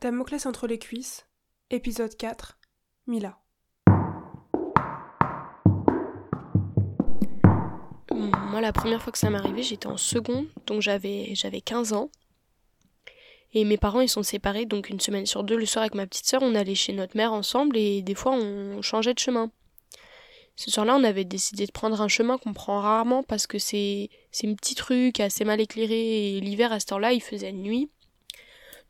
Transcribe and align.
Damoclès 0.00 0.46
entre 0.46 0.68
les 0.68 0.78
cuisses, 0.78 1.26
épisode 1.70 2.16
4, 2.16 2.56
Mila. 3.08 3.36
Moi, 8.12 8.60
la 8.60 8.72
première 8.72 9.02
fois 9.02 9.10
que 9.10 9.18
ça 9.18 9.28
m'est 9.28 9.38
arrivé, 9.38 9.64
j'étais 9.64 9.88
en 9.88 9.96
seconde, 9.96 10.46
donc 10.66 10.82
j'avais, 10.82 11.34
j'avais 11.34 11.60
15 11.60 11.94
ans. 11.94 12.10
Et 13.54 13.64
mes 13.64 13.76
parents, 13.76 14.00
ils 14.00 14.08
sont 14.08 14.22
séparés, 14.22 14.66
donc 14.66 14.88
une 14.88 15.00
semaine 15.00 15.26
sur 15.26 15.42
deux, 15.42 15.56
le 15.56 15.66
soir 15.66 15.82
avec 15.82 15.94
ma 15.96 16.06
petite 16.06 16.26
sœur, 16.26 16.42
on 16.42 16.54
allait 16.54 16.76
chez 16.76 16.92
notre 16.92 17.16
mère 17.16 17.32
ensemble 17.32 17.76
et 17.76 18.00
des 18.02 18.14
fois, 18.14 18.32
on 18.34 18.80
changeait 18.82 19.14
de 19.14 19.18
chemin. 19.18 19.50
Ce 20.54 20.70
soir-là, 20.70 20.94
on 20.94 21.02
avait 21.02 21.24
décidé 21.24 21.66
de 21.66 21.72
prendre 21.72 22.00
un 22.00 22.08
chemin 22.08 22.38
qu'on 22.38 22.52
prend 22.52 22.80
rarement 22.80 23.24
parce 23.24 23.48
que 23.48 23.58
c'est, 23.58 24.10
c'est 24.30 24.46
une 24.46 24.54
petite 24.54 24.80
rue 24.80 25.10
qui 25.10 25.22
est 25.22 25.24
assez 25.24 25.44
mal 25.44 25.60
éclairée 25.60 26.36
et 26.36 26.40
l'hiver, 26.40 26.70
à 26.70 26.78
ce 26.78 26.86
temps-là, 26.86 27.12
il 27.12 27.22
faisait 27.22 27.52
nuit. 27.52 27.90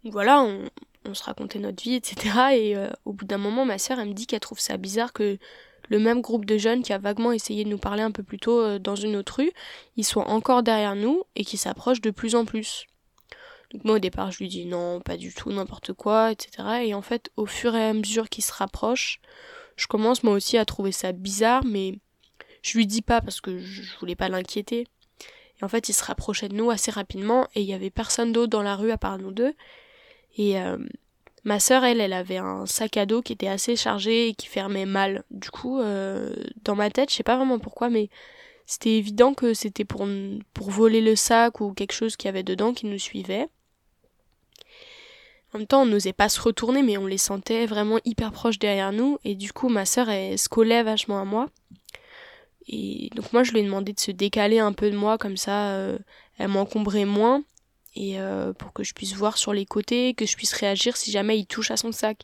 Donc 0.05 0.13
voilà, 0.13 0.43
on, 0.43 0.69
on 1.09 1.15
se 1.15 1.23
racontait 1.23 1.59
notre 1.59 1.83
vie, 1.83 1.95
etc. 1.95 2.37
Et 2.53 2.77
euh, 2.77 2.89
au 3.05 3.13
bout 3.13 3.25
d'un 3.25 3.39
moment, 3.39 3.65
ma 3.65 3.79
sœur, 3.79 3.99
elle 3.99 4.09
me 4.09 4.15
dit 4.15 4.27
qu'elle 4.27 4.41
trouve 4.41 4.61
ça 4.61 4.77
bizarre 4.77 5.13
que 5.13 5.39
le 5.89 5.99
même 5.99 6.21
groupe 6.21 6.45
de 6.45 6.59
jeunes 6.59 6.83
qui 6.83 6.93
a 6.93 6.99
vaguement 6.99 7.33
essayé 7.33 7.65
de 7.65 7.69
nous 7.69 7.79
parler 7.79 8.03
un 8.03 8.11
peu 8.11 8.23
plus 8.23 8.39
tôt 8.39 8.61
euh, 8.61 8.79
dans 8.79 8.97
une 8.97 9.17
autre 9.17 9.37
rue, 9.37 9.53
ils 9.97 10.05
soient 10.05 10.29
encore 10.29 10.63
derrière 10.63 10.97
nous 10.97 11.23
et 11.35 11.45
qui 11.45 11.57
s'approchent 11.57 12.01
de 12.01 12.11
plus 12.11 12.35
en 12.35 12.45
plus. 12.45 12.87
Donc 13.73 13.85
moi 13.85 13.97
au 13.97 13.99
départ 13.99 14.31
je 14.31 14.39
lui 14.39 14.49
dis 14.49 14.65
non, 14.65 15.01
pas 15.01 15.17
du 15.17 15.33
tout, 15.35 15.51
n'importe 15.53 15.93
quoi, 15.93 16.33
etc. 16.33 16.85
Et 16.85 16.95
en 16.95 17.03
fait 17.03 17.31
au 17.37 17.47
fur 17.47 17.75
et 17.75 17.85
à 17.85 17.93
mesure 17.93 18.29
qu'ils 18.29 18.45
se 18.45 18.53
rapprochent, 18.53 19.21
je 19.77 19.87
commence 19.87 20.23
moi 20.23 20.35
aussi 20.35 20.57
à 20.59 20.65
trouver 20.65 20.93
ça 20.93 21.13
bizarre, 21.13 21.65
mais 21.65 21.95
je 22.63 22.77
lui 22.77 22.87
dis 22.87 23.03
pas 23.03 23.21
parce 23.21 23.41
que 23.41 23.59
je 23.59 23.99
voulais 23.99 24.17
pas 24.17 24.29
l'inquiéter. 24.29 24.87
Et 25.61 25.65
en 25.65 25.69
fait, 25.69 25.89
ils 25.89 25.95
se 25.95 26.05
rapprochaient 26.05 26.49
de 26.49 26.55
nous 26.55 26.71
assez 26.71 26.91
rapidement 26.91 27.49
et 27.55 27.63
il 27.63 27.67
y 27.67 27.75
avait 27.75 27.91
personne 27.91 28.33
d'autre 28.33 28.51
dans 28.51 28.63
la 28.63 28.77
rue 28.77 28.91
à 28.91 28.99
part 28.99 29.19
nous 29.19 29.33
deux. 29.33 29.55
Et 30.37 30.61
euh, 30.61 30.79
ma 31.49 31.61
sœur, 31.61 31.83
elle, 31.83 32.03
elle 32.03 32.13
avait 32.13 32.37
un 32.37 32.67
sac 32.67 32.99
à 32.99 33.07
dos 33.07 33.23
qui 33.23 33.33
était 33.33 33.49
assez 33.49 33.75
chargé 33.75 34.29
et 34.29 34.35
qui 34.35 34.47
fermait 34.47 34.85
mal. 34.85 35.25
Du 35.31 35.51
coup, 35.51 35.81
euh, 35.81 36.35
dans 36.63 36.77
ma 36.77 36.91
tête, 36.91 37.11
je 37.11 37.17
sais 37.17 37.23
pas 37.23 37.37
vraiment 37.37 37.59
pourquoi, 37.59 37.89
mais 37.89 38.11
c'était 38.67 38.97
évident 38.97 39.33
que 39.33 39.55
c'était 39.55 39.87
pour, 39.87 40.07
pour 40.53 40.71
voler 40.71 41.01
le 41.01 41.17
sac 41.17 41.63
ou 41.63 41.73
quelque 41.73 41.93
chose 41.95 42.17
qu'il 42.17 42.29
y 42.29 42.29
avait 42.29 42.43
dedans 42.43 42.75
qui 42.75 42.85
nous 42.85 42.99
suivait. 42.99 43.49
En 45.55 45.59
même 45.59 45.67
temps, 45.67 45.83
on 45.83 45.87
n'osait 45.87 46.13
pas 46.13 46.29
se 46.29 46.39
retourner, 46.39 46.83
mais 46.83 46.99
on 46.99 47.07
les 47.07 47.17
sentait 47.17 47.65
vraiment 47.65 47.99
hyper 48.05 48.31
proches 48.31 48.59
derrière 48.59 48.93
nous. 48.93 49.19
Et 49.25 49.35
du 49.35 49.51
coup, 49.51 49.71
ma 49.71 49.87
sœur, 49.87 50.11
elle 50.11 50.39
se 50.39 50.51
collait 50.51 50.83
vachement 50.83 51.19
à 51.19 51.25
moi. 51.25 51.49
Et 52.69 53.09
donc 53.15 53.33
moi, 53.33 53.43
je 53.43 53.53
lui 53.53 53.61
ai 53.61 53.63
demandé 53.63 53.95
de 53.95 54.01
se 54.01 54.11
décaler 54.11 54.59
un 54.59 54.75
peu 54.75 54.91
de 54.91 54.97
moi, 54.97 55.17
comme 55.17 55.39
ça, 55.39 55.71
euh, 55.71 55.99
elle 56.37 56.49
m'encombrait 56.49 57.07
moins 57.07 57.43
et 57.99 58.21
euh, 58.21 58.53
pour 58.53 58.73
que 58.73 58.85
je 58.85 58.95
puisse 58.95 59.15
voir 59.15 59.37
sur 59.37 59.53
les 59.53 59.67
côtés, 59.67 60.15
que 60.15 60.25
je 60.25 60.37
puisse 60.37 60.53
réagir 60.53 60.97
si 60.97 61.11
jamais 61.11 61.37
il 61.37 61.47
touche 61.47 61.73
à 61.73 61.77
son 61.77 61.91
sac. 61.91 62.23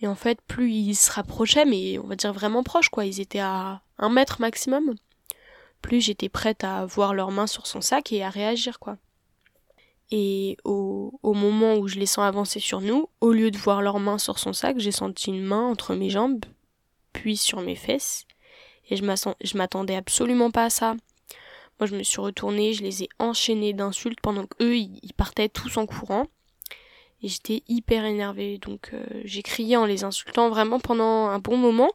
Et 0.00 0.06
en 0.06 0.14
fait, 0.14 0.40
plus 0.40 0.72
ils 0.72 0.94
se 0.94 1.12
rapprochaient, 1.12 1.66
mais 1.66 1.98
on 1.98 2.06
va 2.06 2.16
dire 2.16 2.32
vraiment 2.32 2.62
proches, 2.62 2.88
quoi, 2.88 3.04
ils 3.04 3.20
étaient 3.20 3.40
à 3.40 3.82
un 3.98 4.08
mètre 4.08 4.40
maximum, 4.40 4.94
plus 5.82 6.00
j'étais 6.00 6.30
prête 6.30 6.64
à 6.64 6.86
voir 6.86 7.12
leurs 7.12 7.30
mains 7.30 7.46
sur 7.46 7.66
son 7.66 7.82
sac 7.82 8.10
et 8.10 8.24
à 8.24 8.30
réagir, 8.30 8.78
quoi. 8.78 8.96
Et 10.10 10.56
au, 10.64 11.20
au 11.22 11.34
moment 11.34 11.74
où 11.74 11.86
je 11.86 11.98
les 11.98 12.06
sens 12.06 12.24
avancer 12.24 12.58
sur 12.58 12.80
nous, 12.80 13.10
au 13.20 13.32
lieu 13.32 13.50
de 13.50 13.58
voir 13.58 13.82
leurs 13.82 14.00
mains 14.00 14.16
sur 14.16 14.38
son 14.38 14.54
sac, 14.54 14.78
j'ai 14.78 14.92
senti 14.92 15.28
une 15.28 15.44
main 15.44 15.66
entre 15.66 15.94
mes 15.94 16.08
jambes, 16.08 16.46
puis 17.12 17.36
sur 17.36 17.60
mes 17.60 17.76
fesses, 17.76 18.24
et 18.88 18.96
je 18.96 19.56
m'attendais 19.58 19.96
absolument 19.96 20.50
pas 20.50 20.64
à 20.64 20.70
ça. 20.70 20.96
Moi, 21.80 21.86
je 21.86 21.96
me 21.96 22.02
suis 22.02 22.20
retournée, 22.20 22.72
je 22.72 22.82
les 22.82 23.04
ai 23.04 23.08
enchaînés 23.18 23.72
d'insultes 23.72 24.20
pendant 24.20 24.46
qu'eux, 24.46 24.76
ils 24.76 25.12
partaient 25.16 25.48
tous 25.48 25.76
en 25.76 25.86
courant. 25.86 26.26
Et 27.20 27.28
j'étais 27.28 27.64
hyper 27.66 28.04
énervée, 28.04 28.58
donc 28.58 28.90
euh, 28.92 29.04
j'ai 29.24 29.42
crié 29.42 29.76
en 29.76 29.86
les 29.86 30.04
insultant 30.04 30.50
vraiment 30.50 30.78
pendant 30.78 31.26
un 31.26 31.40
bon 31.40 31.56
moment. 31.56 31.90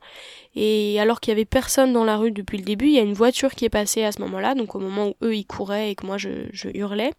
Et 0.54 1.00
alors 1.00 1.22
qu'il 1.22 1.31
y 1.31 1.36
avait 1.36 1.45
personne 1.45 1.94
dans 1.94 2.04
la 2.04 2.17
rue 2.17 2.31
depuis 2.31 2.58
le 2.58 2.66
début, 2.66 2.88
il 2.88 2.94
y 2.94 2.99
a 2.99 3.04
une 3.04 3.14
voiture 3.14 3.55
qui 3.55 3.64
est 3.64 3.70
passée 3.70 4.04
à 4.04 4.11
ce 4.11 4.20
moment-là, 4.21 4.54
donc 4.54 4.76
au 4.76 4.80
moment 4.80 5.08
où 5.10 5.16
eux 5.23 5.36
ils 5.36 5.45
couraient 5.45 5.92
et 5.92 5.95
que 5.95 6.05
moi 6.05 6.17
je, 6.17 6.50
hurlais. 6.73 7.14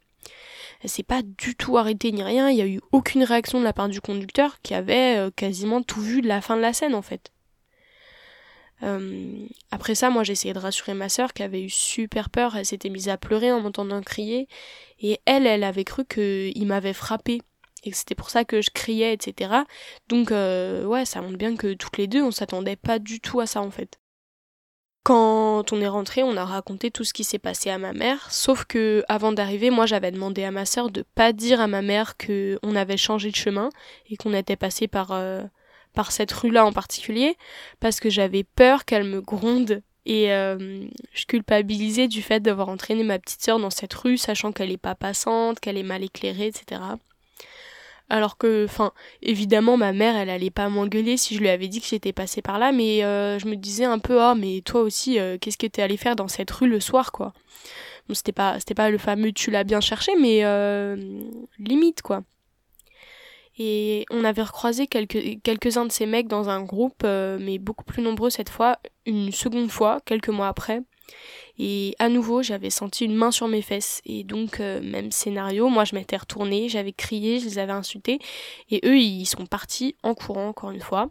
Elle 0.82 0.90
s'est 0.90 1.02
pas 1.02 1.22
du 1.22 1.54
tout 1.56 1.78
arrêtée 1.78 2.12
ni 2.12 2.22
rien, 2.22 2.50
il 2.50 2.58
y 2.58 2.62
a 2.62 2.66
eu 2.66 2.80
aucune 2.92 3.24
réaction 3.24 3.58
de 3.58 3.64
la 3.64 3.72
part 3.72 3.88
du 3.88 4.02
conducteur 4.02 4.60
qui 4.60 4.74
avait 4.74 5.16
euh, 5.16 5.30
quasiment 5.34 5.82
tout 5.82 6.02
vu 6.02 6.20
de 6.20 6.28
la 6.28 6.42
fin 6.42 6.56
de 6.56 6.62
la 6.62 6.74
scène 6.74 6.94
en 6.94 7.00
fait. 7.00 7.32
Euh, 8.84 9.46
après 9.70 9.94
ça, 9.94 10.10
moi 10.10 10.22
j'ai 10.24 10.34
de 10.34 10.58
rassurer 10.58 10.94
ma 10.94 11.08
sœur 11.08 11.32
qui 11.32 11.42
avait 11.42 11.62
eu 11.62 11.70
super 11.70 12.28
peur, 12.30 12.56
elle 12.56 12.66
s'était 12.66 12.90
mise 12.90 13.08
à 13.08 13.16
pleurer 13.16 13.50
en 13.50 13.60
m'entendant 13.60 14.02
crier, 14.02 14.46
et 15.00 15.20
elle, 15.24 15.46
elle 15.46 15.64
avait 15.64 15.84
cru 15.84 16.04
qu'il 16.04 16.66
m'avait 16.66 16.92
frappé, 16.92 17.40
et 17.82 17.90
que 17.90 17.96
c'était 17.96 18.14
pour 18.14 18.30
ça 18.30 18.44
que 18.44 18.60
je 18.60 18.70
criais, 18.70 19.14
etc. 19.14 19.54
Donc 20.08 20.32
euh, 20.32 20.84
ouais, 20.84 21.04
ça 21.04 21.22
montre 21.22 21.38
bien 21.38 21.56
que 21.56 21.74
toutes 21.74 21.96
les 21.98 22.06
deux, 22.06 22.22
on 22.22 22.30
s'attendait 22.30 22.76
pas 22.76 22.98
du 22.98 23.20
tout 23.20 23.40
à 23.40 23.46
ça 23.46 23.62
en 23.62 23.70
fait. 23.70 23.98
Quand 25.02 25.70
on 25.72 25.80
est 25.82 25.88
rentré, 25.88 26.22
on 26.22 26.36
a 26.38 26.46
raconté 26.46 26.90
tout 26.90 27.04
ce 27.04 27.12
qui 27.12 27.24
s'est 27.24 27.38
passé 27.38 27.68
à 27.68 27.76
ma 27.76 27.92
mère, 27.92 28.32
sauf 28.32 28.64
que 28.64 29.04
avant 29.08 29.32
d'arriver, 29.32 29.70
moi 29.70 29.84
j'avais 29.84 30.10
demandé 30.10 30.44
à 30.44 30.50
ma 30.50 30.64
sœur 30.64 30.90
de 30.90 31.02
pas 31.14 31.32
dire 31.32 31.60
à 31.60 31.66
ma 31.66 31.82
mère 31.82 32.16
que 32.16 32.58
on 32.62 32.74
avait 32.74 32.96
changé 32.96 33.30
de 33.30 33.36
chemin 33.36 33.68
et 34.08 34.16
qu'on 34.16 34.32
était 34.32 34.56
passé 34.56 34.88
par 34.88 35.12
euh, 35.12 35.42
par 35.94 36.12
cette 36.12 36.32
rue-là 36.32 36.66
en 36.66 36.72
particulier, 36.72 37.36
parce 37.80 38.00
que 38.00 38.10
j'avais 38.10 38.44
peur 38.44 38.84
qu'elle 38.84 39.04
me 39.04 39.20
gronde 39.20 39.82
et 40.06 40.32
euh, 40.32 40.84
je 41.14 41.24
culpabilisais 41.24 42.08
du 42.08 42.20
fait 42.20 42.40
d'avoir 42.40 42.68
entraîné 42.68 43.04
ma 43.04 43.18
petite 43.18 43.42
sœur 43.42 43.58
dans 43.58 43.70
cette 43.70 43.94
rue, 43.94 44.18
sachant 44.18 44.52
qu'elle 44.52 44.70
est 44.70 44.76
pas 44.76 44.94
passante, 44.94 45.60
qu'elle 45.60 45.78
est 45.78 45.82
mal 45.82 46.02
éclairée, 46.02 46.48
etc. 46.48 46.80
Alors 48.10 48.36
que, 48.36 48.66
enfin, 48.66 48.92
évidemment, 49.22 49.78
ma 49.78 49.92
mère, 49.92 50.14
elle 50.14 50.28
allait 50.28 50.50
pas 50.50 50.68
m'engueuler 50.68 51.16
si 51.16 51.34
je 51.34 51.40
lui 51.40 51.48
avais 51.48 51.68
dit 51.68 51.80
que 51.80 51.86
j'étais 51.86 52.12
passée 52.12 52.42
par 52.42 52.58
là, 52.58 52.70
mais 52.70 53.02
euh, 53.02 53.38
je 53.38 53.46
me 53.46 53.56
disais 53.56 53.86
un 53.86 53.98
peu, 53.98 54.20
ah, 54.20 54.34
mais 54.34 54.60
toi 54.62 54.82
aussi, 54.82 55.18
euh, 55.18 55.38
qu'est-ce 55.40 55.56
que 55.56 55.66
t'es 55.66 55.80
allé 55.80 55.96
faire 55.96 56.16
dans 56.16 56.28
cette 56.28 56.50
rue 56.50 56.68
le 56.68 56.80
soir, 56.80 57.10
quoi. 57.10 57.32
Bon, 58.06 58.14
c'était 58.14 58.32
pas, 58.32 58.58
c'était 58.58 58.74
pas 58.74 58.90
le 58.90 58.98
fameux 58.98 59.32
tu 59.32 59.50
l'as 59.50 59.64
bien 59.64 59.80
cherché, 59.80 60.12
mais 60.20 60.42
limite, 61.58 62.02
quoi. 62.02 62.22
Et 63.58 64.04
on 64.10 64.24
avait 64.24 64.42
recroisé 64.42 64.86
quelques, 64.86 65.40
quelques-uns 65.42 65.86
de 65.86 65.92
ces 65.92 66.06
mecs 66.06 66.26
dans 66.26 66.48
un 66.48 66.62
groupe, 66.62 67.02
euh, 67.04 67.38
mais 67.40 67.58
beaucoup 67.58 67.84
plus 67.84 68.02
nombreux 68.02 68.30
cette 68.30 68.48
fois, 68.48 68.78
une 69.06 69.30
seconde 69.30 69.70
fois, 69.70 70.00
quelques 70.04 70.28
mois 70.28 70.48
après. 70.48 70.82
Et 71.58 71.94
à 72.00 72.08
nouveau, 72.08 72.42
j'avais 72.42 72.70
senti 72.70 73.04
une 73.04 73.14
main 73.14 73.30
sur 73.30 73.46
mes 73.46 73.62
fesses. 73.62 74.00
Et 74.04 74.24
donc, 74.24 74.58
euh, 74.58 74.80
même 74.82 75.12
scénario, 75.12 75.68
moi 75.68 75.84
je 75.84 75.94
m'étais 75.94 76.16
retournée, 76.16 76.68
j'avais 76.68 76.92
crié, 76.92 77.38
je 77.38 77.44
les 77.44 77.58
avais 77.58 77.72
insultés. 77.72 78.18
Et 78.70 78.80
eux, 78.84 78.98
ils 78.98 79.26
sont 79.26 79.46
partis 79.46 79.94
en 80.02 80.14
courant, 80.14 80.48
encore 80.48 80.70
une 80.72 80.80
fois. 80.80 81.10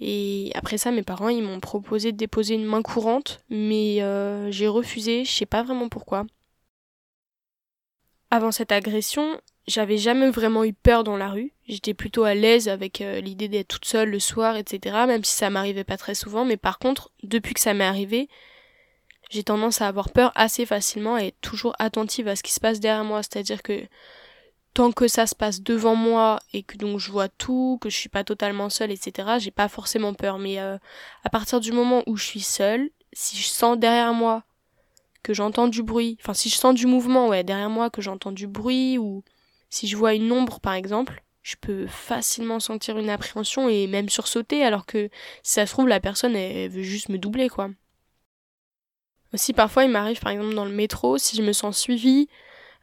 Et 0.00 0.50
après 0.54 0.78
ça, 0.78 0.90
mes 0.90 1.02
parents, 1.02 1.28
ils 1.28 1.42
m'ont 1.42 1.60
proposé 1.60 2.12
de 2.12 2.16
déposer 2.16 2.54
une 2.54 2.64
main 2.64 2.82
courante, 2.82 3.40
mais 3.50 4.02
euh, 4.02 4.50
j'ai 4.50 4.68
refusé, 4.68 5.24
je 5.24 5.30
sais 5.30 5.46
pas 5.46 5.62
vraiment 5.62 5.88
pourquoi. 5.88 6.24
Avant 8.30 8.52
cette 8.52 8.72
agression, 8.72 9.40
j'avais 9.68 9.98
jamais 9.98 10.30
vraiment 10.30 10.64
eu 10.64 10.72
peur 10.72 11.04
dans 11.04 11.16
la 11.16 11.28
rue. 11.28 11.52
J'étais 11.68 11.94
plutôt 11.94 12.24
à 12.24 12.34
l'aise 12.34 12.68
avec 12.68 13.00
euh, 13.00 13.20
l'idée 13.20 13.48
d'être 13.48 13.68
toute 13.68 13.84
seule 13.84 14.10
le 14.10 14.18
soir, 14.18 14.56
etc. 14.56 14.96
Même 15.06 15.24
si 15.24 15.34
ça 15.34 15.50
m'arrivait 15.50 15.84
pas 15.84 15.98
très 15.98 16.14
souvent. 16.14 16.44
Mais 16.44 16.56
par 16.56 16.78
contre, 16.78 17.10
depuis 17.22 17.54
que 17.54 17.60
ça 17.60 17.74
m'est 17.74 17.84
arrivé, 17.84 18.28
j'ai 19.30 19.44
tendance 19.44 19.82
à 19.82 19.86
avoir 19.86 20.10
peur 20.10 20.32
assez 20.34 20.64
facilement 20.64 21.18
et 21.18 21.34
toujours 21.42 21.76
attentive 21.78 22.28
à 22.28 22.36
ce 22.36 22.42
qui 22.42 22.52
se 22.52 22.60
passe 22.60 22.80
derrière 22.80 23.04
moi. 23.04 23.22
C'est-à-dire 23.22 23.62
que 23.62 23.82
tant 24.72 24.90
que 24.90 25.06
ça 25.06 25.26
se 25.26 25.34
passe 25.34 25.60
devant 25.60 25.94
moi 25.94 26.38
et 26.54 26.62
que 26.62 26.78
donc 26.78 26.98
je 26.98 27.10
vois 27.10 27.28
tout, 27.28 27.78
que 27.82 27.90
je 27.90 27.96
suis 27.96 28.08
pas 28.08 28.24
totalement 28.24 28.70
seule, 28.70 28.90
etc. 28.90 29.36
J'ai 29.38 29.50
pas 29.50 29.68
forcément 29.68 30.14
peur. 30.14 30.38
Mais 30.38 30.60
euh, 30.60 30.78
à 31.24 31.30
partir 31.30 31.60
du 31.60 31.72
moment 31.72 32.02
où 32.06 32.16
je 32.16 32.24
suis 32.24 32.40
seule, 32.40 32.88
si 33.12 33.36
je 33.36 33.46
sens 33.46 33.78
derrière 33.78 34.14
moi 34.14 34.44
que 35.22 35.34
j'entends 35.34 35.68
du 35.68 35.82
bruit, 35.82 36.16
enfin 36.22 36.32
si 36.32 36.48
je 36.48 36.56
sens 36.56 36.74
du 36.74 36.86
mouvement, 36.86 37.28
ouais, 37.28 37.44
derrière 37.44 37.68
moi 37.68 37.90
que 37.90 38.00
j'entends 38.00 38.32
du 38.32 38.46
bruit 38.46 38.96
ou 38.96 39.24
si 39.70 39.86
je 39.86 39.96
vois 39.96 40.14
une 40.14 40.32
ombre, 40.32 40.60
par 40.60 40.74
exemple, 40.74 41.22
je 41.42 41.56
peux 41.60 41.86
facilement 41.86 42.60
sentir 42.60 42.98
une 42.98 43.10
appréhension 43.10 43.68
et 43.68 43.86
même 43.86 44.08
sursauter, 44.08 44.64
alors 44.64 44.86
que 44.86 45.08
si 45.42 45.54
ça 45.54 45.66
se 45.66 45.72
trouve, 45.72 45.88
la 45.88 46.00
personne, 46.00 46.36
elle, 46.36 46.70
veut 46.70 46.82
juste 46.82 47.08
me 47.08 47.18
doubler, 47.18 47.48
quoi. 47.48 47.70
Aussi, 49.32 49.52
parfois, 49.52 49.84
il 49.84 49.90
m'arrive, 49.90 50.20
par 50.20 50.32
exemple, 50.32 50.54
dans 50.54 50.64
le 50.64 50.72
métro, 50.72 51.18
si 51.18 51.36
je 51.36 51.42
me 51.42 51.52
sens 51.52 51.78
suivie, 51.78 52.28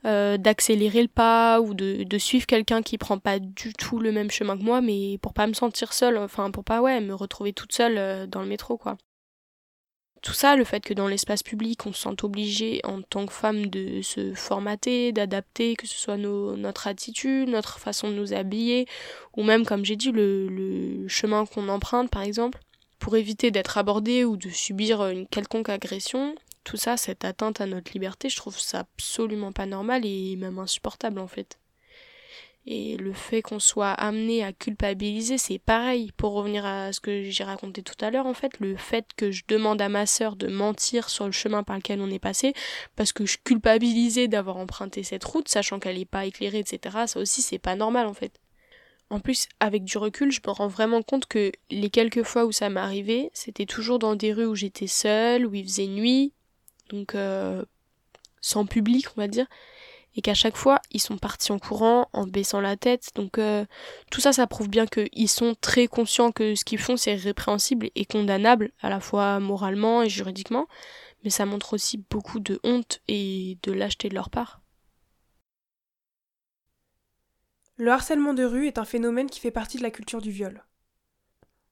euh, 0.06 0.38
d'accélérer 0.38 1.02
le 1.02 1.08
pas 1.08 1.60
ou 1.62 1.74
de, 1.74 2.18
suivre 2.18 2.46
quelqu'un 2.46 2.82
qui 2.84 2.98
prend 2.98 3.18
pas 3.18 3.40
du 3.40 3.74
tout 3.74 4.00
le 4.00 4.12
même 4.12 4.32
chemin 4.32 4.58
que 4.58 4.64
moi, 4.64 4.82
mais 4.82 5.18
pour 5.20 5.34
pas 5.34 5.48
me 5.48 5.54
sentir 5.54 5.94
seule, 5.94 6.18
enfin, 6.18 6.52
pour 6.52 6.64
pas, 6.64 6.82
ouais, 6.82 7.02
me 7.02 7.16
retrouver 7.16 7.54
toute 7.54 7.74
seule 7.74 7.98
euh, 7.98 8.28
dans 8.28 8.42
le 8.42 8.48
métro, 8.48 8.78
quoi 8.78 8.98
tout 10.26 10.34
ça, 10.34 10.56
le 10.56 10.64
fait 10.64 10.84
que 10.84 10.96
dans 10.96 11.08
l'espace 11.08 11.44
public, 11.44 11.86
on 11.86 11.94
se 11.94 12.02
sente 12.02 12.24
obligé 12.24 12.82
en 12.84 13.04
tant 13.04 13.28
que 13.28 13.32
femme 13.32 13.68
de 13.68 14.02
se 14.02 14.34
formater, 14.34 15.12
d'adapter, 15.12 15.76
que 15.76 15.86
ce 15.86 15.96
soit 15.96 16.18
notre 16.18 16.88
attitude, 16.88 17.48
notre 17.48 17.78
façon 17.78 18.10
de 18.10 18.16
nous 18.16 18.34
habiller, 18.34 18.88
ou 19.38 19.44
même, 19.44 19.68
comme 19.68 19.86
j'ai 19.86 19.96
dit, 19.96 20.12
le, 20.12 21.08
chemin 21.08 21.46
qu'on 21.46 21.70
emprunte, 21.70 22.10
par 22.10 22.24
exemple, 22.24 22.58
pour 22.98 23.16
éviter 23.16 23.52
d'être 23.52 23.78
abordé 23.78 24.26
ou 24.26 24.36
de 24.36 24.50
subir 24.50 25.06
une 25.06 25.28
quelconque 25.28 25.70
agression. 25.70 26.34
Tout 26.64 26.78
ça, 26.78 26.98
cette 26.98 27.24
atteinte 27.24 27.62
à 27.62 27.68
notre 27.68 27.94
liberté, 27.94 28.28
je 28.28 28.36
trouve 28.36 28.60
ça 28.60 28.80
absolument 28.80 29.52
pas 29.52 29.68
normal 29.68 30.08
et 30.08 30.36
même 30.38 30.58
insupportable 30.58 31.20
en 31.20 31.28
fait. 31.28 31.60
Et 32.68 32.98
le 32.98 33.14
fait 33.14 33.44
qu'on 33.44 33.60
soit 33.60 33.92
amené 33.92 34.44
à 34.44 34.52
culpabiliser, 34.52 35.38
c'est 35.38 35.60
pareil. 35.60 36.12
Pour 36.18 36.34
revenir 36.34 36.66
à 36.66 36.92
ce 36.94 37.00
que 37.00 37.30
j'ai 37.30 37.44
raconté 37.44 37.84
tout 37.84 37.94
à 38.04 38.10
l'heure, 38.10 38.26
en 38.26 38.34
fait, 38.34 38.60
le 38.60 38.76
fait 38.76 39.06
que 39.16 39.30
je 39.30 39.44
demande 39.48 39.82
à 39.82 39.90
ma 39.90 40.08
sœur 40.08 40.36
de 40.36 40.48
mentir 40.48 41.10
sur 41.10 41.26
le 41.26 41.32
chemin 41.32 41.62
par 41.62 41.76
lequel 41.76 42.02
on 42.02 42.10
est 42.10 42.18
passé, 42.18 42.54
parce 42.96 43.14
que 43.14 43.28
je 43.28 43.38
culpabilisais 43.44 44.28
d'avoir 44.28 44.58
emprunté 44.58 45.04
cette 45.04 45.24
route, 45.24 45.48
sachant 45.48 45.80
qu'elle 45.80 45.98
n'est 45.98 46.06
pas 46.06 46.26
éclairée, 46.26 46.60
etc., 46.60 47.04
ça 47.06 47.20
aussi, 47.20 47.44
c'est 47.44 47.60
pas 47.60 47.76
normal, 47.76 48.08
en 48.08 48.16
fait. 48.16 48.40
En 49.12 49.20
plus, 49.20 49.48
avec 49.60 49.84
du 49.84 50.00
recul, 50.00 50.32
je 50.32 50.42
me 50.44 50.52
rends 50.52 50.68
vraiment 50.68 51.04
compte 51.04 51.28
que 51.28 51.52
les 51.70 51.92
quelques 51.92 52.24
fois 52.24 52.46
où 52.46 52.52
ça 52.52 52.70
m'est 52.70 52.80
arrivé, 52.80 53.30
c'était 53.34 53.68
toujours 53.68 54.00
dans 54.00 54.16
des 54.16 54.34
rues 54.34 54.48
où 54.48 54.56
j'étais 54.56 54.88
seule, 54.88 55.46
où 55.46 55.54
il 55.54 55.66
faisait 55.66 55.86
nuit, 55.86 56.34
donc 56.90 57.14
euh, 57.14 57.64
sans 58.42 58.66
public, 58.66 59.06
on 59.16 59.22
va 59.22 59.28
dire 59.28 59.46
et 60.16 60.22
qu'à 60.22 60.34
chaque 60.34 60.58
fois 60.58 60.82
ils 60.92 61.02
sont 61.02 61.18
partis 61.18 61.52
en 61.52 61.60
courant, 61.60 62.10
en 62.14 62.26
baissant 62.26 62.62
la 62.62 62.78
tête. 62.78 63.10
Donc 63.16 63.38
euh, 63.38 63.66
tout 64.12 64.22
ça, 64.22 64.34
ça 64.34 64.48
prouve 64.48 64.70
bien 64.70 64.86
qu'ils 64.86 65.30
sont 65.30 65.56
très 65.60 65.88
conscients 65.88 66.32
que 66.32 66.56
ce 66.56 66.66
qu'ils 66.66 66.80
font 66.80 66.98
c'est 66.98 67.16
répréhensible 67.16 67.90
et 67.96 68.06
condamnable 68.06 68.72
à 68.82 68.90
la 68.90 69.00
fois 69.00 69.40
moralement 69.40 70.02
et 70.02 70.10
juridiquement, 70.10 70.68
mais 71.24 71.30
ça 71.30 71.46
montre 71.46 71.74
aussi 71.74 72.04
beaucoup 72.10 72.40
de 72.40 72.60
honte 72.64 73.02
et 73.08 73.58
de 73.64 73.72
lâcheté 73.72 74.10
de 74.10 74.16
leur 74.16 74.30
part. 74.30 74.62
Le 77.78 77.92
harcèlement 77.92 78.34
de 78.34 78.46
rue 78.46 78.68
est 78.68 78.78
un 78.78 78.86
phénomène 78.86 79.30
qui 79.30 79.42
fait 79.42 79.52
partie 79.52 79.78
de 79.78 79.84
la 79.84 79.92
culture 79.92 80.22
du 80.22 80.32
viol. 80.32 80.64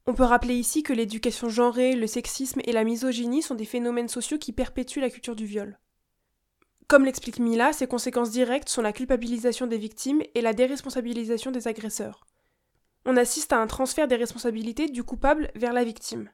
On 0.06 0.14
peut 0.14 0.24
rappeler 0.24 0.56
ici 0.56 0.84
que 0.84 0.92
l'éducation 0.92 1.48
genrée, 1.48 1.96
le 1.96 2.08
sexisme 2.08 2.60
et 2.66 2.74
la 2.74 2.84
misogynie 2.84 3.42
sont 3.42 3.56
des 3.56 3.64
phénomènes 3.64 4.10
sociaux 4.10 4.38
qui 4.38 4.52
perpétuent 4.52 5.00
la 5.00 5.10
culture 5.10 5.36
du 5.36 5.46
viol. 5.46 5.80
Comme 6.88 7.06
l'explique 7.06 7.40
Mila, 7.40 7.74
ses 7.74 7.88
conséquences 7.88 8.32
directes 8.32 8.70
sont 8.70 8.82
la 8.82 8.94
culpabilisation 8.94 9.68
des 9.68 9.78
victimes 9.78 10.22
et 10.36 10.42
la 10.42 10.54
déresponsabilisation 10.54 11.52
des 11.52 11.68
agresseurs. 11.68 12.26
On 13.06 13.18
assiste 13.18 13.54
à 13.54 13.60
un 13.60 13.68
transfert 13.68 14.08
des 14.08 14.16
responsabilités 14.16 14.88
du 14.88 15.04
coupable 15.04 15.50
vers 15.56 15.74
la 15.74 15.84
victime. 15.84 16.30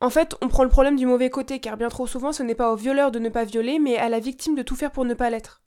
En 0.00 0.10
fait, 0.10 0.36
on 0.40 0.48
prend 0.48 0.64
le 0.64 0.70
problème 0.70 0.96
du 0.96 1.06
mauvais 1.06 1.30
côté, 1.30 1.60
car 1.60 1.76
bien 1.76 1.88
trop 1.88 2.06
souvent 2.06 2.32
ce 2.32 2.42
n'est 2.42 2.54
pas 2.54 2.72
au 2.72 2.76
violeur 2.76 3.10
de 3.10 3.18
ne 3.18 3.28
pas 3.28 3.44
violer, 3.44 3.78
mais 3.78 3.96
à 3.96 4.08
la 4.08 4.20
victime 4.20 4.54
de 4.54 4.62
tout 4.62 4.76
faire 4.76 4.90
pour 4.90 5.04
ne 5.04 5.14
pas 5.14 5.30
l'être. 5.30 5.62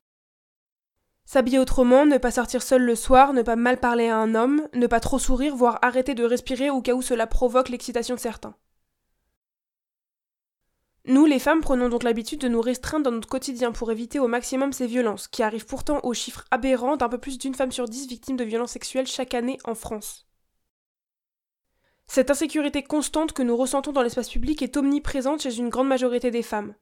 S'habiller 1.26 1.60
autrement, 1.60 2.06
ne 2.06 2.18
pas 2.18 2.32
sortir 2.32 2.62
seul 2.62 2.84
le 2.84 2.96
soir, 2.96 3.34
ne 3.34 3.42
pas 3.42 3.58
mal 3.58 3.80
parler 3.80 4.08
à 4.08 4.18
un 4.18 4.34
homme, 4.34 4.68
ne 4.74 4.88
pas 4.88 5.02
trop 5.02 5.20
sourire, 5.20 5.56
voire 5.56 5.80
arrêter 5.82 6.14
de 6.14 6.24
respirer 6.24 6.70
au 6.70 6.82
cas 6.82 6.94
où 6.94 7.02
cela 7.02 7.28
provoque 7.28 7.70
l'excitation 7.70 8.16
de 8.16 8.20
certains. 8.20 8.56
Nous, 11.10 11.26
les 11.26 11.40
femmes, 11.40 11.62
prenons 11.62 11.88
donc 11.88 12.04
l'habitude 12.04 12.42
de 12.42 12.50
nous 12.50 12.60
restreindre 12.60 13.06
dans 13.06 13.12
notre 13.12 13.30
quotidien 13.30 13.72
pour 13.72 13.90
éviter 13.94 14.20
au 14.20 14.28
maximum 14.28 14.74
ces 14.74 14.88
violences, 14.88 15.30
qui 15.30 15.42
arrivent 15.42 15.66
pourtant 15.66 16.02
au 16.04 16.14
chiffre 16.14 16.44
aberrant 16.52 16.98
d'un 16.98 17.08
peu 17.08 17.18
plus 17.18 17.38
d'une 17.38 17.56
femme 17.56 17.72
sur 17.72 17.86
dix 17.86 18.08
victime 18.08 18.36
de 18.36 18.44
violences 18.44 18.74
sexuelles 18.74 19.08
chaque 19.08 19.34
année 19.34 19.58
en 19.64 19.74
France. 19.74 20.28
Cette 22.08 22.30
insécurité 22.30 22.84
constante 22.84 23.32
que 23.32 23.42
nous 23.42 23.56
ressentons 23.56 23.94
dans 23.94 24.02
l'espace 24.02 24.30
public 24.30 24.62
est 24.62 24.76
omniprésente 24.76 25.44
chez 25.44 25.58
une 25.58 25.70
grande 25.70 25.88
majorité 25.88 26.30
des 26.30 26.44
femmes. 26.44 26.76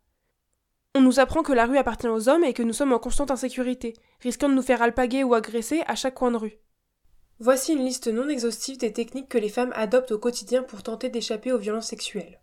On 0.95 1.01
nous 1.01 1.19
apprend 1.19 1.43
que 1.43 1.53
la 1.53 1.67
rue 1.67 1.77
appartient 1.77 2.07
aux 2.07 2.27
hommes 2.27 2.43
et 2.43 2.53
que 2.53 2.63
nous 2.63 2.73
sommes 2.73 2.93
en 2.93 2.99
constante 2.99 3.29
insécurité, 3.29 3.93
risquant 4.21 4.49
de 4.49 4.55
nous 4.55 4.63
faire 4.63 4.81
alpaguer 4.81 5.23
ou 5.23 5.35
agresser 5.35 5.83
à 5.85 5.93
chaque 5.93 6.15
coin 6.15 6.31
de 6.31 6.37
rue. 6.37 6.57
Voici 7.37 7.73
une 7.73 7.85
liste 7.85 8.07
non 8.07 8.27
exhaustive 8.27 8.79
des 8.79 8.93
techniques 8.93 9.29
que 9.29 9.37
les 9.37 9.49
femmes 9.49 9.73
adoptent 9.75 10.13
au 10.13 10.19
quotidien 10.19 10.63
pour 10.63 10.81
tenter 10.81 11.09
d'échapper 11.09 11.51
aux 11.51 11.59
violences 11.59 11.87
sexuelles. 11.87 12.39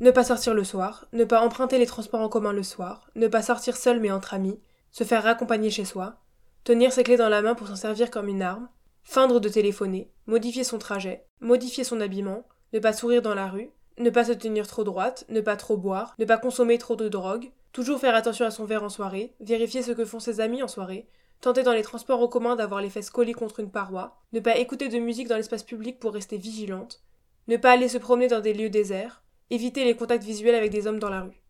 Ne 0.00 0.10
pas 0.10 0.24
sortir 0.24 0.54
le 0.54 0.64
soir, 0.64 1.06
ne 1.12 1.24
pas 1.24 1.42
emprunter 1.42 1.76
les 1.76 1.84
transports 1.84 2.22
en 2.22 2.30
commun 2.30 2.54
le 2.54 2.62
soir, 2.62 3.10
ne 3.16 3.28
pas 3.28 3.42
sortir 3.42 3.76
seul 3.76 4.00
mais 4.00 4.10
entre 4.10 4.32
amis, 4.32 4.58
se 4.92 5.04
faire 5.04 5.22
raccompagner 5.22 5.68
chez 5.68 5.84
soi, 5.84 6.16
tenir 6.64 6.90
ses 6.90 7.02
clés 7.02 7.18
dans 7.18 7.28
la 7.28 7.42
main 7.42 7.54
pour 7.54 7.68
s'en 7.68 7.76
servir 7.76 8.10
comme 8.10 8.28
une 8.28 8.40
arme, 8.40 8.70
feindre 9.02 9.40
de 9.40 9.48
téléphoner, 9.50 10.10
modifier 10.26 10.64
son 10.64 10.78
trajet, 10.78 11.26
modifier 11.40 11.84
son 11.84 12.00
habillement, 12.00 12.48
ne 12.72 12.78
pas 12.78 12.94
sourire 12.94 13.20
dans 13.20 13.34
la 13.34 13.48
rue, 13.48 13.72
ne 13.98 14.08
pas 14.08 14.24
se 14.24 14.32
tenir 14.32 14.66
trop 14.66 14.84
droite, 14.84 15.26
ne 15.28 15.42
pas 15.42 15.56
trop 15.56 15.76
boire, 15.76 16.14
ne 16.18 16.24
pas 16.24 16.38
consommer 16.38 16.78
trop 16.78 16.96
de 16.96 17.10
drogue, 17.10 17.50
toujours 17.72 18.00
faire 18.00 18.14
attention 18.14 18.46
à 18.46 18.50
son 18.50 18.64
verre 18.64 18.84
en 18.84 18.88
soirée, 18.88 19.34
vérifier 19.38 19.82
ce 19.82 19.92
que 19.92 20.06
font 20.06 20.18
ses 20.18 20.40
amis 20.40 20.62
en 20.62 20.68
soirée, 20.68 21.08
tenter 21.42 21.62
dans 21.62 21.74
les 21.74 21.82
transports 21.82 22.22
en 22.22 22.28
commun 22.28 22.56
d'avoir 22.56 22.80
les 22.80 22.88
fesses 22.88 23.10
collées 23.10 23.34
contre 23.34 23.60
une 23.60 23.70
paroi, 23.70 24.18
ne 24.32 24.40
pas 24.40 24.56
écouter 24.56 24.88
de 24.88 24.98
musique 24.98 25.28
dans 25.28 25.36
l'espace 25.36 25.62
public 25.62 26.00
pour 26.00 26.14
rester 26.14 26.38
vigilante, 26.38 27.02
ne 27.48 27.58
pas 27.58 27.72
aller 27.72 27.88
se 27.88 27.98
promener 27.98 28.28
dans 28.28 28.40
des 28.40 28.54
lieux 28.54 28.70
déserts, 28.70 29.22
éviter 29.50 29.84
les 29.84 29.96
contacts 29.96 30.24
visuels 30.24 30.54
avec 30.54 30.70
des 30.70 30.86
hommes 30.86 30.98
dans 30.98 31.10
la 31.10 31.22
rue. 31.22 31.42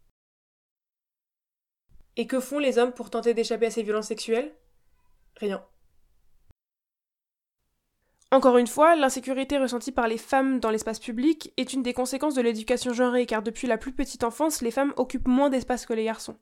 Et 2.17 2.27
que 2.27 2.41
font 2.41 2.59
les 2.59 2.79
hommes 2.79 2.93
pour 2.93 3.11
tenter 3.11 3.35
d'échapper 3.35 3.67
à 3.67 3.71
ces 3.71 3.83
violences 3.83 4.09
sexuelles? 4.09 4.53
Rien. 5.37 5.65
Encore 8.33 8.59
une 8.59 8.67
fois, 8.67 8.95
l'insécurité 8.95 9.59
ressentie 9.59 9.91
par 9.91 10.07
les 10.07 10.19
femmes 10.19 10.61
dans 10.61 10.71
l'espace 10.71 11.01
public 11.01 11.53
est 11.57 11.73
une 11.73 11.83
des 11.83 11.95
conséquences 11.95 12.35
de 12.35 12.43
l'éducation 12.43 12.93
genrée, 12.93 13.27
car 13.27 13.43
depuis 13.43 13.67
la 13.67 13.77
plus 13.77 13.93
petite 13.93 14.23
enfance, 14.23 14.61
les 14.61 14.71
femmes 14.71 14.95
occupent 14.97 15.27
moins 15.27 15.51
d'espace 15.51 15.85
que 15.85 15.95
les 15.95 16.05
garçons. 16.05 16.37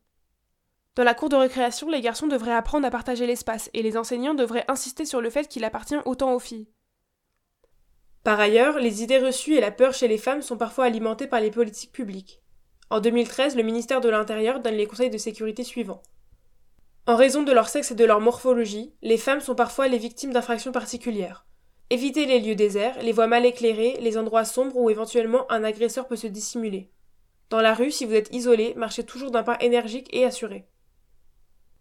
Dans 0.96 1.04
la 1.04 1.14
cour 1.14 1.30
de 1.30 1.36
récréation, 1.36 1.88
les 1.88 2.02
garçons 2.02 2.26
devraient 2.26 2.52
apprendre 2.52 2.86
à 2.86 2.90
partager 2.90 3.26
l'espace, 3.26 3.70
et 3.72 3.82
les 3.82 3.96
enseignants 3.96 4.34
devraient 4.34 4.66
insister 4.68 5.06
sur 5.06 5.22
le 5.22 5.30
fait 5.30 5.48
qu'il 5.48 5.64
appartient 5.64 5.96
autant 6.04 6.34
aux 6.34 6.40
filles. 6.40 6.68
Par 8.24 8.40
ailleurs, 8.40 8.78
les 8.78 9.02
idées 9.02 9.18
reçues 9.18 9.54
et 9.54 9.60
la 9.60 9.70
peur 9.70 9.94
chez 9.94 10.08
les 10.08 10.18
femmes 10.18 10.42
sont 10.42 10.56
parfois 10.56 10.84
alimentées 10.84 11.26
par 11.26 11.40
les 11.40 11.50
politiques 11.50 11.92
publiques. 11.92 12.42
En 12.90 13.00
2013, 13.00 13.56
le 13.56 13.62
ministère 13.62 14.00
de 14.00 14.08
l'Intérieur 14.08 14.60
donne 14.60 14.74
les 14.74 14.86
conseils 14.86 15.10
de 15.10 15.18
sécurité 15.18 15.64
suivants. 15.64 16.02
En 17.06 17.16
raison 17.16 17.42
de 17.42 17.52
leur 17.52 17.68
sexe 17.68 17.90
et 17.90 17.94
de 17.94 18.04
leur 18.04 18.20
morphologie, 18.20 18.92
les 19.02 19.16
femmes 19.16 19.40
sont 19.40 19.54
parfois 19.54 19.88
les 19.88 19.98
victimes 19.98 20.32
d'infractions 20.32 20.72
particulières. 20.72 21.46
Évitez 21.90 22.26
les 22.26 22.40
lieux 22.40 22.54
déserts, 22.54 23.02
les 23.02 23.12
voies 23.12 23.26
mal 23.26 23.46
éclairées, 23.46 23.96
les 24.00 24.18
endroits 24.18 24.44
sombres 24.44 24.76
où 24.76 24.90
éventuellement 24.90 25.50
un 25.50 25.64
agresseur 25.64 26.06
peut 26.06 26.16
se 26.16 26.26
dissimuler. 26.26 26.90
Dans 27.48 27.62
la 27.62 27.72
rue, 27.72 27.90
si 27.90 28.04
vous 28.04 28.14
êtes 28.14 28.34
isolé, 28.34 28.74
marchez 28.76 29.04
toujours 29.04 29.30
d'un 29.30 29.42
pas 29.42 29.56
énergique 29.60 30.08
et 30.12 30.26
assuré. 30.26 30.66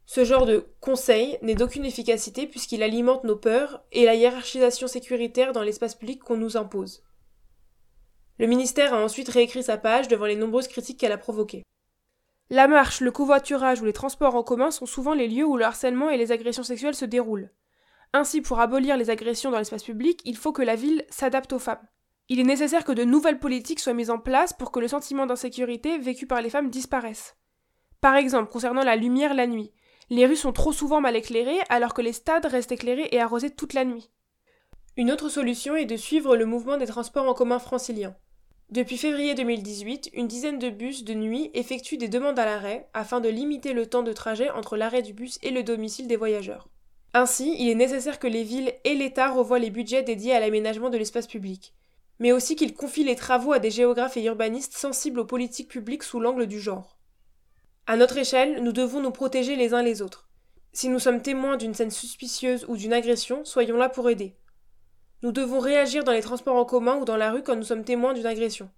Ce 0.07 0.23
genre 0.23 0.45
de 0.45 0.65
conseil 0.79 1.37
n'est 1.41 1.53
d'aucune 1.53 1.83
efficacité 1.83 2.47
puisqu'il 2.47 2.81
alimente 2.81 3.25
nos 3.25 3.35
peurs 3.35 3.83
et 3.91 4.05
la 4.05 4.15
hiérarchisation 4.15 4.87
sécuritaire 4.87 5.51
dans 5.51 5.63
l'espace 5.63 5.95
public 5.95 6.23
qu'on 6.23 6.37
nous 6.37 6.55
impose. 6.55 7.03
Le 8.39 8.47
ministère 8.47 8.93
a 8.93 9.03
ensuite 9.03 9.27
réécrit 9.27 9.63
sa 9.63 9.77
page 9.77 10.07
devant 10.07 10.25
les 10.25 10.37
nombreuses 10.37 10.69
critiques 10.69 10.97
qu'elle 10.97 11.11
a 11.11 11.17
provoquées. 11.17 11.63
La 12.49 12.69
marche, 12.69 13.01
le 13.01 13.11
covoiturage 13.11 13.81
ou 13.81 13.85
les 13.85 13.91
transports 13.91 14.35
en 14.35 14.43
commun 14.43 14.71
sont 14.71 14.85
souvent 14.85 15.13
les 15.13 15.27
lieux 15.27 15.45
où 15.45 15.57
le 15.57 15.65
harcèlement 15.65 16.09
et 16.09 16.17
les 16.17 16.31
agressions 16.31 16.63
sexuelles 16.63 16.95
se 16.95 17.03
déroulent. 17.03 17.51
Ainsi, 18.13 18.39
pour 18.39 18.61
abolir 18.61 18.95
les 18.95 19.09
agressions 19.09 19.51
dans 19.51 19.57
l'espace 19.57 19.83
public, 19.83 20.21
il 20.23 20.37
faut 20.37 20.53
que 20.53 20.61
la 20.61 20.75
ville 20.75 21.05
s'adapte 21.09 21.51
aux 21.51 21.59
femmes. 21.59 21.85
Il 22.29 22.39
est 22.39 22.43
nécessaire 22.43 22.85
que 22.85 22.93
de 22.93 23.03
nouvelles 23.03 23.39
politiques 23.39 23.81
soient 23.81 23.93
mises 23.93 24.09
en 24.09 24.19
place 24.19 24.53
pour 24.53 24.71
que 24.71 24.79
le 24.79 24.87
sentiment 24.87 25.25
d'insécurité 25.25 25.97
vécu 25.97 26.27
par 26.27 26.41
les 26.41 26.49
femmes 26.49 26.69
disparaisse. 26.69 27.35
Par 27.99 28.15
exemple, 28.15 28.49
concernant 28.49 28.83
la 28.83 28.95
lumière 28.95 29.33
la 29.33 29.47
nuit, 29.47 29.73
les 30.09 30.25
rues 30.25 30.35
sont 30.35 30.53
trop 30.53 30.71
souvent 30.71 31.01
mal 31.01 31.15
éclairées 31.15 31.59
alors 31.69 31.93
que 31.93 32.01
les 32.01 32.13
stades 32.13 32.45
restent 32.45 32.71
éclairés 32.71 33.09
et 33.11 33.19
arrosés 33.19 33.49
toute 33.49 33.73
la 33.73 33.85
nuit. 33.85 34.09
Une 34.95 35.11
autre 35.11 35.29
solution 35.29 35.75
est 35.75 35.85
de 35.85 35.97
suivre 35.97 36.35
le 36.35 36.45
mouvement 36.45 36.77
des 36.77 36.87
transports 36.87 37.27
en 37.27 37.33
commun 37.33 37.59
franciliens. 37.59 38.15
Depuis 38.69 38.97
février 38.97 39.35
2018, 39.35 40.09
une 40.13 40.27
dizaine 40.27 40.59
de 40.59 40.69
bus 40.69 41.03
de 41.03 41.13
nuit 41.13 41.51
effectuent 41.53 41.97
des 41.97 42.09
demandes 42.09 42.39
à 42.39 42.45
l'arrêt 42.45 42.89
afin 42.93 43.21
de 43.21 43.29
limiter 43.29 43.73
le 43.73 43.85
temps 43.85 44.03
de 44.03 44.11
trajet 44.11 44.49
entre 44.49 44.75
l'arrêt 44.75 45.01
du 45.01 45.13
bus 45.13 45.39
et 45.43 45.51
le 45.51 45.63
domicile 45.63 46.07
des 46.07 46.17
voyageurs. 46.17 46.67
Ainsi, 47.13 47.55
il 47.57 47.69
est 47.69 47.75
nécessaire 47.75 48.19
que 48.19 48.27
les 48.27 48.43
villes 48.43 48.73
et 48.83 48.95
l'État 48.95 49.31
revoient 49.31 49.59
les 49.59 49.69
budgets 49.69 50.03
dédiés 50.03 50.33
à 50.33 50.39
l'aménagement 50.39 50.89
de 50.89 50.97
l'espace 50.97 51.27
public, 51.27 51.73
mais 52.19 52.31
aussi 52.31 52.55
qu'ils 52.55 52.73
confient 52.73 53.05
les 53.05 53.15
travaux 53.15 53.53
à 53.53 53.59
des 53.59 53.71
géographes 53.71 54.17
et 54.17 54.23
urbanistes 54.23 54.73
sensibles 54.73 55.19
aux 55.19 55.25
politiques 55.25 55.69
publiques 55.69 56.03
sous 56.03 56.19
l'angle 56.19 56.47
du 56.47 56.59
genre. 56.59 56.96
À 57.89 57.95
notre 57.95 58.17
échelle, 58.17 58.61
nous 58.63 58.73
devons 58.73 58.99
nous 58.99 59.11
protéger 59.11 59.55
les 59.55 59.73
uns 59.73 59.81
les 59.81 60.01
autres. 60.01 60.27
Si 60.73 60.89
nous 60.89 60.99
sommes 60.99 61.21
témoins 61.21 61.55
d'une 61.55 61.73
scène 61.73 61.89
suspicieuse 61.89 62.65
ou 62.67 62.75
d'une 62.75 62.91
agression, 62.91 63.45
soyons 63.45 63.77
là 63.77 63.87
pour 63.87 64.09
aider. 64.09 64.35
Nous 65.23 65.31
devons 65.31 65.59
réagir 65.59 66.03
dans 66.03 66.11
les 66.11 66.21
transports 66.21 66.57
en 66.57 66.65
commun 66.65 66.97
ou 66.97 67.05
dans 67.05 67.15
la 67.15 67.31
rue 67.31 67.43
quand 67.43 67.55
nous 67.55 67.63
sommes 67.63 67.85
témoins 67.85 68.13
d'une 68.13 68.25
agression. 68.25 68.69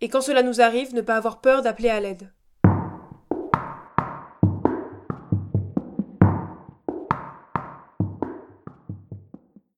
Et 0.00 0.08
quand 0.08 0.22
cela 0.22 0.42
nous 0.42 0.62
arrive, 0.62 0.94
ne 0.94 1.02
pas 1.02 1.16
avoir 1.16 1.42
peur 1.42 1.60
d'appeler 1.60 1.90
à 1.90 2.00
l'aide. 2.00 2.32